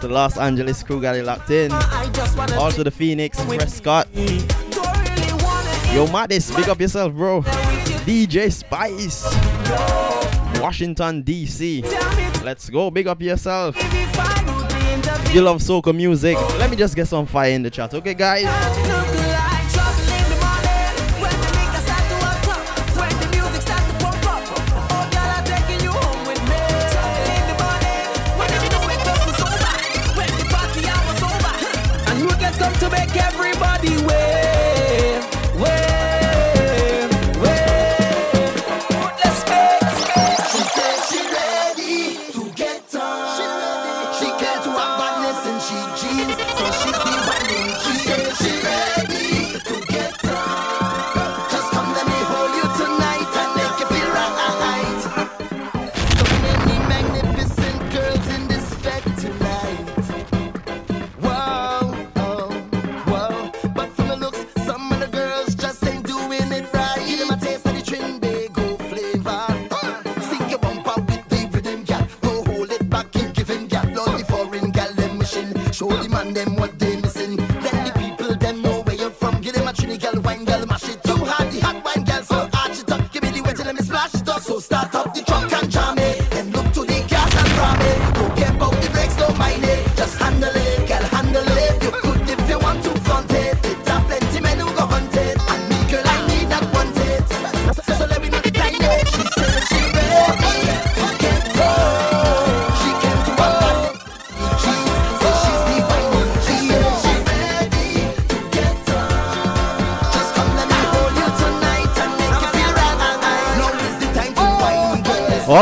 [0.00, 1.72] to Los Angeles crew got it locked in.
[2.58, 4.08] Also the Phoenix, Prescott.
[5.94, 7.42] Yo, Mattis, big up yourself, bro.
[8.04, 9.24] DJ Spice,
[10.60, 11.82] Washington, D.C.
[12.42, 13.76] Let's go, big up yourself.
[15.34, 16.36] You love soca music.
[16.58, 18.44] Let me just get some fire in the chat, okay, guys?
[32.06, 33.33] And to make everybody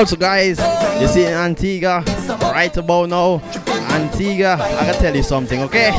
[0.03, 0.59] Also, guys,
[1.01, 2.03] you see Antigua
[2.41, 3.41] right about now.
[3.93, 5.93] Antigua, I gotta tell you something, okay?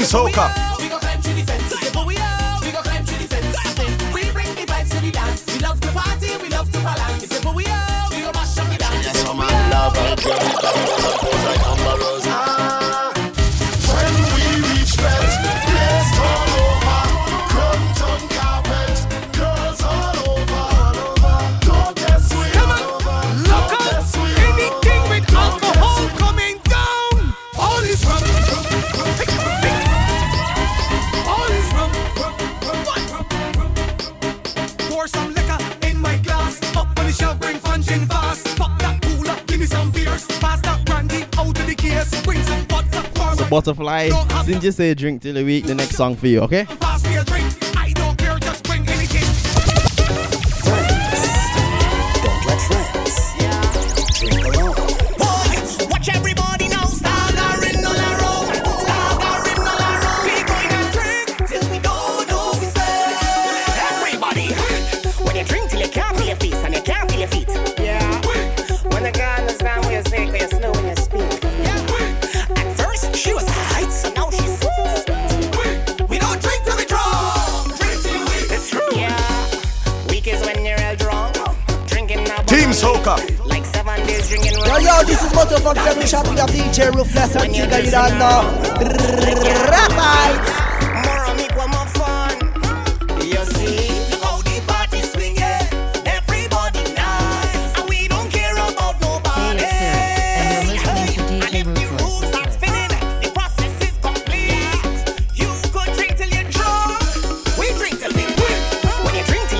[0.00, 0.69] King Soca.
[43.50, 44.10] Butterfly.
[44.46, 46.66] Sinja say drink till the week, the next song for you, okay?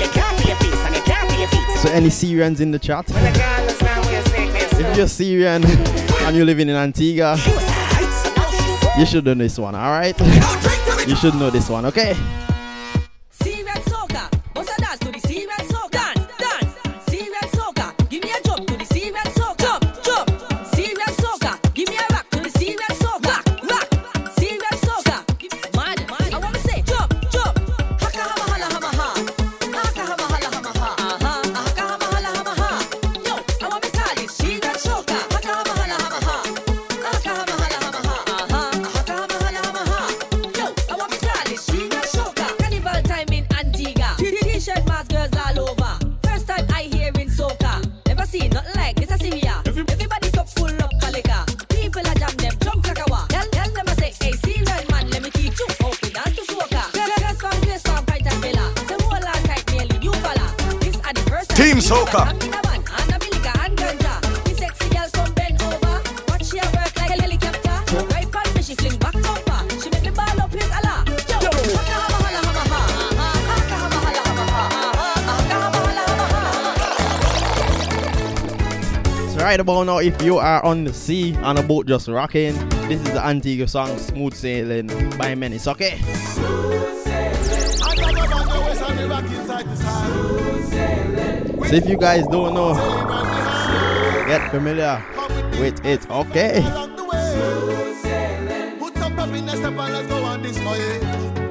[0.09, 1.77] Can't feel your face and you can't feel your feet.
[1.79, 3.09] So any Syrians in the chat?
[3.09, 6.00] When the girl understand what you're saying, If you're Syrian
[6.31, 7.35] and you're living in Antigua,
[8.97, 10.17] you should know this one, alright?
[11.05, 12.15] You should know this one, okay?
[79.51, 82.53] Right about now, if you are on the sea on a boat just rocking,
[82.87, 84.87] this is the Antigua song "Smooth Sailing"
[85.17, 85.67] by Menace.
[85.67, 85.99] Okay.
[91.67, 92.75] So if you guys don't know,
[94.25, 95.03] get familiar
[95.59, 96.09] with it.
[96.09, 96.61] Okay.
[98.79, 101.03] Put some pep in the step and let's go on this voyage.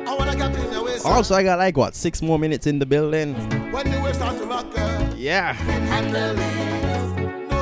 [0.08, 1.04] I wanna get in your waist.
[1.04, 3.34] Also, I got like what six more minutes in the building.
[3.70, 5.14] When the waves start to rock, girl.
[5.18, 5.54] Yeah.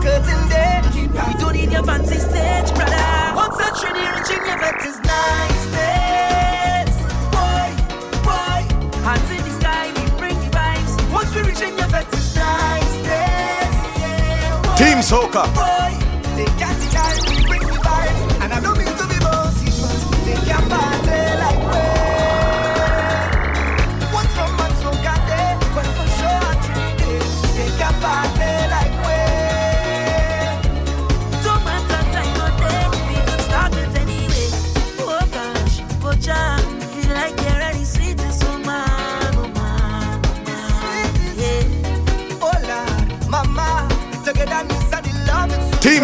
[0.00, 0.82] curtain there?
[0.94, 3.34] We don't need your fancy stage, brother.
[3.36, 6.92] Once that Trinity reaching your vet is niceness.
[7.34, 7.68] Boy,
[8.24, 8.60] boy,
[9.04, 10.92] hands in the sky, we bring the vibes.
[11.12, 13.74] Once we reaching your vet is niceness.
[14.00, 15.44] Yeah, boy, Team Soca.
[15.54, 15.92] Boy,
[16.36, 16.88] they got the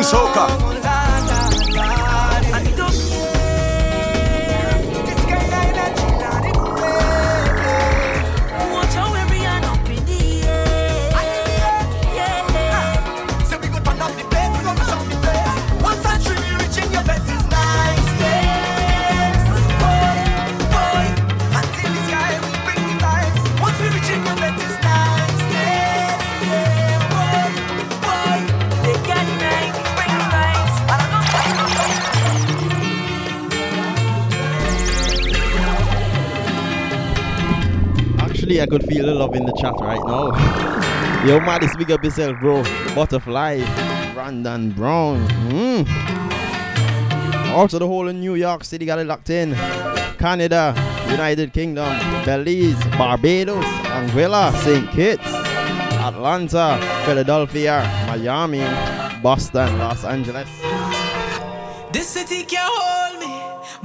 [0.06, 0.55] it's
[38.60, 40.26] I could feel the love in the chat right now.
[41.26, 42.62] Yo, Maddie, speak up yourself, bro.
[42.94, 43.62] Butterfly,
[44.14, 45.26] Brandon Brown.
[45.50, 45.86] Mm.
[47.52, 49.54] Also, the whole of New York City got it locked in.
[50.18, 50.74] Canada,
[51.10, 51.88] United Kingdom,
[52.24, 54.90] Belize, Barbados, Anguilla, St.
[54.90, 58.64] Kitts, Atlanta, Philadelphia, Miami,
[59.22, 60.48] Boston, Los Angeles.
[61.92, 63.05] This city can't hold.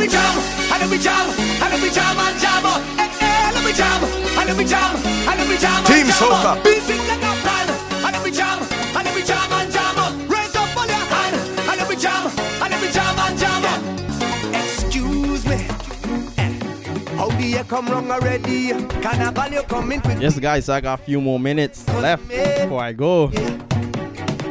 [0.00, 0.34] Me jam,
[0.72, 2.64] and let me jam, and let me jam and jam.
[2.98, 6.06] Eh, eh, let me jam, and let me jam, and let me jam and Team
[6.06, 6.16] jam.
[6.16, 6.52] Soca.
[6.64, 7.68] Beat it like a plan,
[8.04, 8.58] and let me jam,
[8.96, 10.28] and let me jam and jam.
[10.28, 13.62] Raise up all your hand, and let me jam, and let me jam and jam.
[14.54, 15.66] Excuse me.
[16.38, 18.72] Eh, How do you come wrong already?
[19.02, 20.18] Carnival, you coming quick.
[20.20, 23.30] Yes, guys, I got a few more minutes left before I go.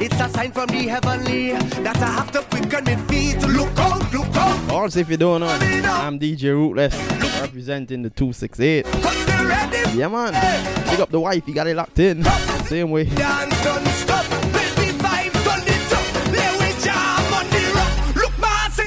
[0.01, 1.51] It's a sign from the heavenly
[1.83, 4.28] that I have to quicken my feet to look out, look
[4.71, 6.95] Also, if you don't know, I'm DJ Ruthless,
[7.41, 8.85] representing the 268.
[9.95, 10.33] Yeah, man.
[10.87, 12.23] Pick up the wife, you got it locked in.
[12.65, 13.05] Same way.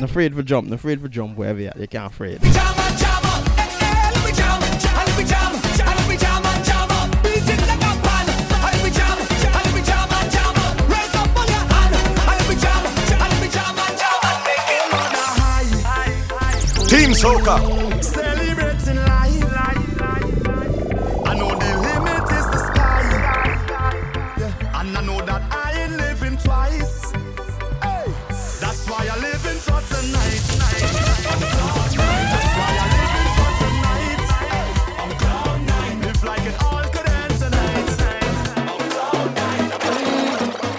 [0.01, 1.79] Not afraid for jump, not afraid for jump wherever you are.
[1.79, 2.41] You can't afraid.
[16.93, 17.57] Team Soca.
[18.03, 19.53] Celebrating life.
[21.25, 23.03] I know the limit is the sky.
[24.39, 24.79] Yeah.
[24.79, 27.11] And I know that I ain't living twice.
[27.81, 28.07] Hey.
[28.61, 30.43] That's why I live in for tonight.
[32.33, 34.21] That's why I live in for tonight.
[35.01, 35.99] I'm cloud nine.
[36.03, 37.89] Live like it all could end tonight.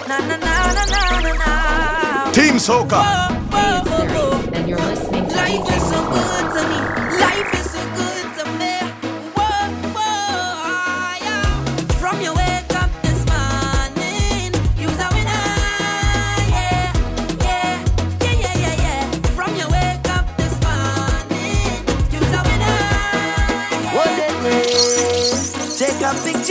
[0.06, 2.30] Na na na na na na na.
[2.30, 3.00] Team Soca.
[4.54, 5.83] And you're listening to Life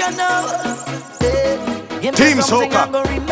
[0.04, 0.45] a picture now.
[1.22, 3.23] Eh, Give me Team Soca.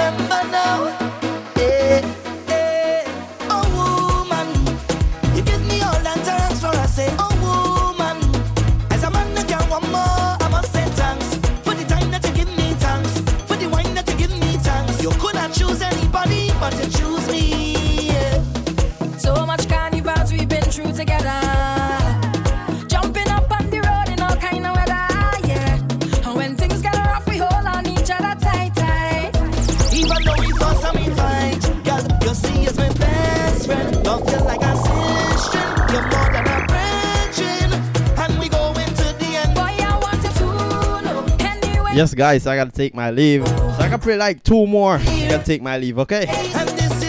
[41.94, 43.46] Yes, guys, I gotta take my leave.
[43.48, 44.96] So I can play like two more.
[44.96, 46.26] I gotta take my leave, okay?
[46.28, 47.02] And this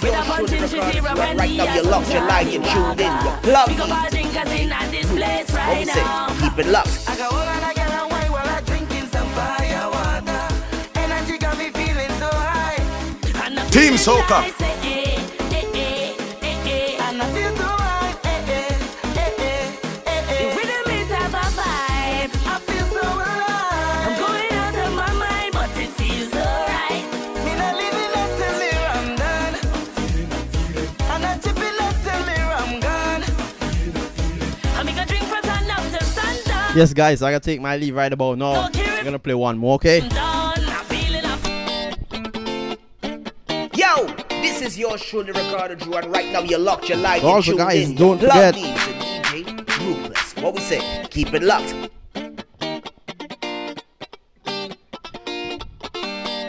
[0.00, 0.92] this is With your a punch show, in the she record.
[0.92, 3.80] zero Right, and right now, you're locked, you're live, you're tuned in, you're plugged Pick
[3.80, 4.10] up our in.
[4.12, 5.16] drinkers in at this hmm.
[5.16, 6.00] place What we right say?
[6.02, 6.28] now.
[6.40, 7.04] Keep it locked.
[7.08, 10.54] I got all and I get a wine while I drinking some fire water.
[10.96, 12.76] Energy got me feeling so high.
[13.44, 14.63] And I Team feel Soca.
[36.74, 38.68] Yes, guys, I gotta take my leave right about now.
[38.74, 40.00] I'm gonna play one more, okay?
[40.12, 41.38] I'm feeling, I'm
[43.76, 44.06] Yo,
[44.42, 47.30] this is your show, the recorder Drew, and right now you're locked, you're live, you're
[47.30, 47.94] Also, tuned guys, in.
[47.94, 50.36] don't You're forget- plugged in to DJ Ruthless.
[50.36, 51.06] What we say?
[51.10, 51.74] Keep it locked.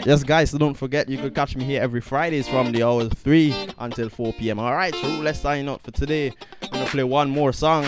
[0.04, 3.08] Yes, guys, so don't forget you could catch me here every Fridays from the hour
[3.08, 4.58] 3 until 4 p.m.
[4.58, 6.32] Alright, so let's sign out for today.
[6.62, 7.84] I'm gonna play one more song.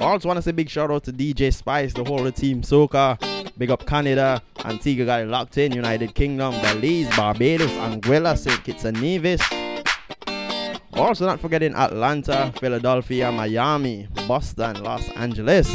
[0.00, 3.18] Also, want to say big shout out to DJ Spice, the whole of Team Soca.
[3.58, 8.64] Big up Canada, Antigua got locked in, United Kingdom, Belize, Barbados, Anguilla, St.
[8.64, 9.42] Kitts and Nevis.
[10.94, 15.68] Also, not forgetting Atlanta, Philadelphia, Miami, Boston, Los Angeles.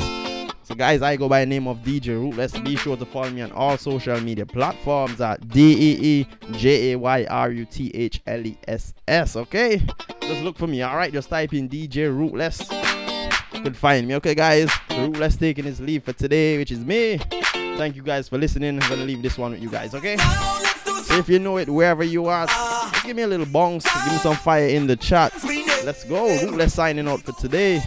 [0.64, 2.58] So, guys, I go by the name of DJ Ruthless.
[2.60, 6.94] Be sure to follow me on all social media platforms at D E E J
[6.94, 9.36] A Y R U T H L E S S.
[9.36, 9.80] Okay,
[10.22, 10.82] just look for me.
[10.82, 12.68] All right, just type in DJ Ruthless.
[13.66, 14.14] Can find me.
[14.14, 14.70] Okay, guys.
[14.92, 17.18] Ruthless taking his leave for today, which is me.
[17.80, 18.80] Thank you guys for listening.
[18.80, 19.96] I'm gonna leave this one with you guys.
[19.96, 20.18] Okay.
[20.18, 22.46] So if you know it wherever you are,
[23.04, 23.84] give me a little bounce.
[23.84, 25.34] Give me some fire in the chat.
[25.84, 26.28] Let's go.
[26.28, 27.82] Ruthless signing out for today.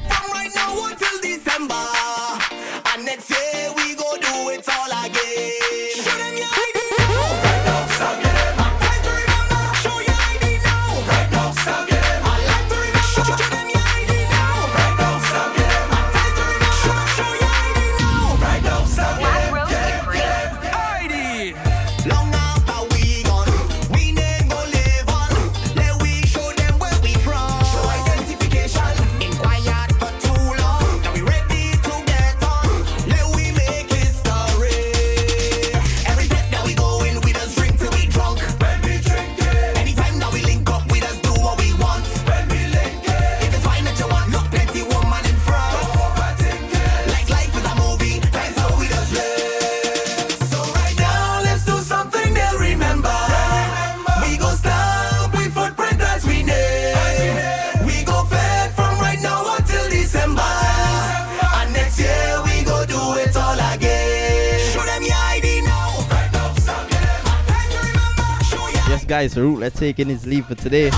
[69.18, 70.90] Guys, Ruthless taking his leave for today.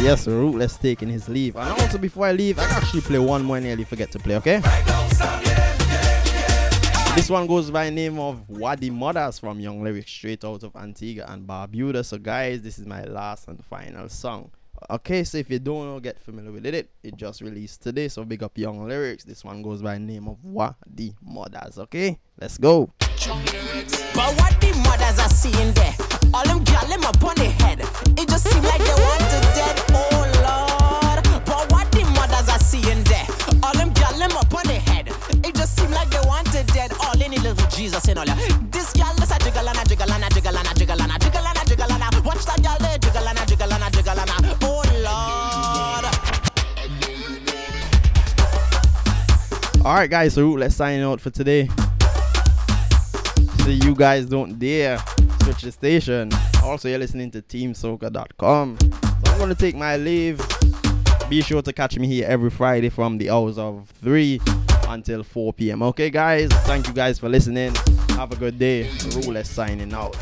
[0.00, 1.54] Yes, Ruthless taking his leave.
[1.54, 4.36] And also, before I leave, I can actually play one more nearly forget to play,
[4.36, 4.62] okay?
[7.14, 10.74] This one goes by the name of Wadi Mothers from Young Lyrics, straight out of
[10.74, 12.06] Antigua and Barbuda.
[12.06, 14.50] So, guys, this is my last and final song.
[14.90, 16.90] Okay, so if you don't get familiar with it.
[17.02, 19.24] It just released today, so big up Young Lyrics.
[19.24, 21.78] This one goes by the name of Wadi Mothers.
[21.78, 22.90] Okay, let's go.
[23.00, 25.94] But what the mothers are seeing there,
[26.34, 27.80] all them gal them up on the head.
[28.18, 29.82] It just seem like they want to dead.
[29.92, 31.44] Oh Lord.
[31.44, 33.26] But what the mothers are seeing there,
[33.62, 35.08] all them gal them up on the head.
[35.44, 36.92] It just seem like they want to dead.
[37.00, 38.38] All in the little Jesus and all that.
[38.70, 41.12] This gal is a jiggle and a jiggle and a jiggle and a jiggle and
[41.12, 42.22] a jiggle and a jiggle and a.
[42.22, 44.41] Watch that gal there, jiggle and a jiggle and a jiggle and a.
[49.84, 49.86] Oh Lord.
[49.86, 51.68] All right, guys, so let's sign out for today.
[53.64, 54.98] So you guys don't dare
[55.42, 56.30] switch the station.
[56.62, 58.78] Also, you're listening to TeamSoca.com.
[58.80, 60.40] So I'm gonna take my leave.
[61.28, 64.40] Be sure to catch me here every Friday from the hours of 3
[64.88, 65.82] until 4 p.m.
[65.82, 66.50] Okay, guys.
[66.64, 67.74] Thank you guys for listening.
[68.10, 68.88] Have a good day.
[69.14, 70.16] Rule signing out.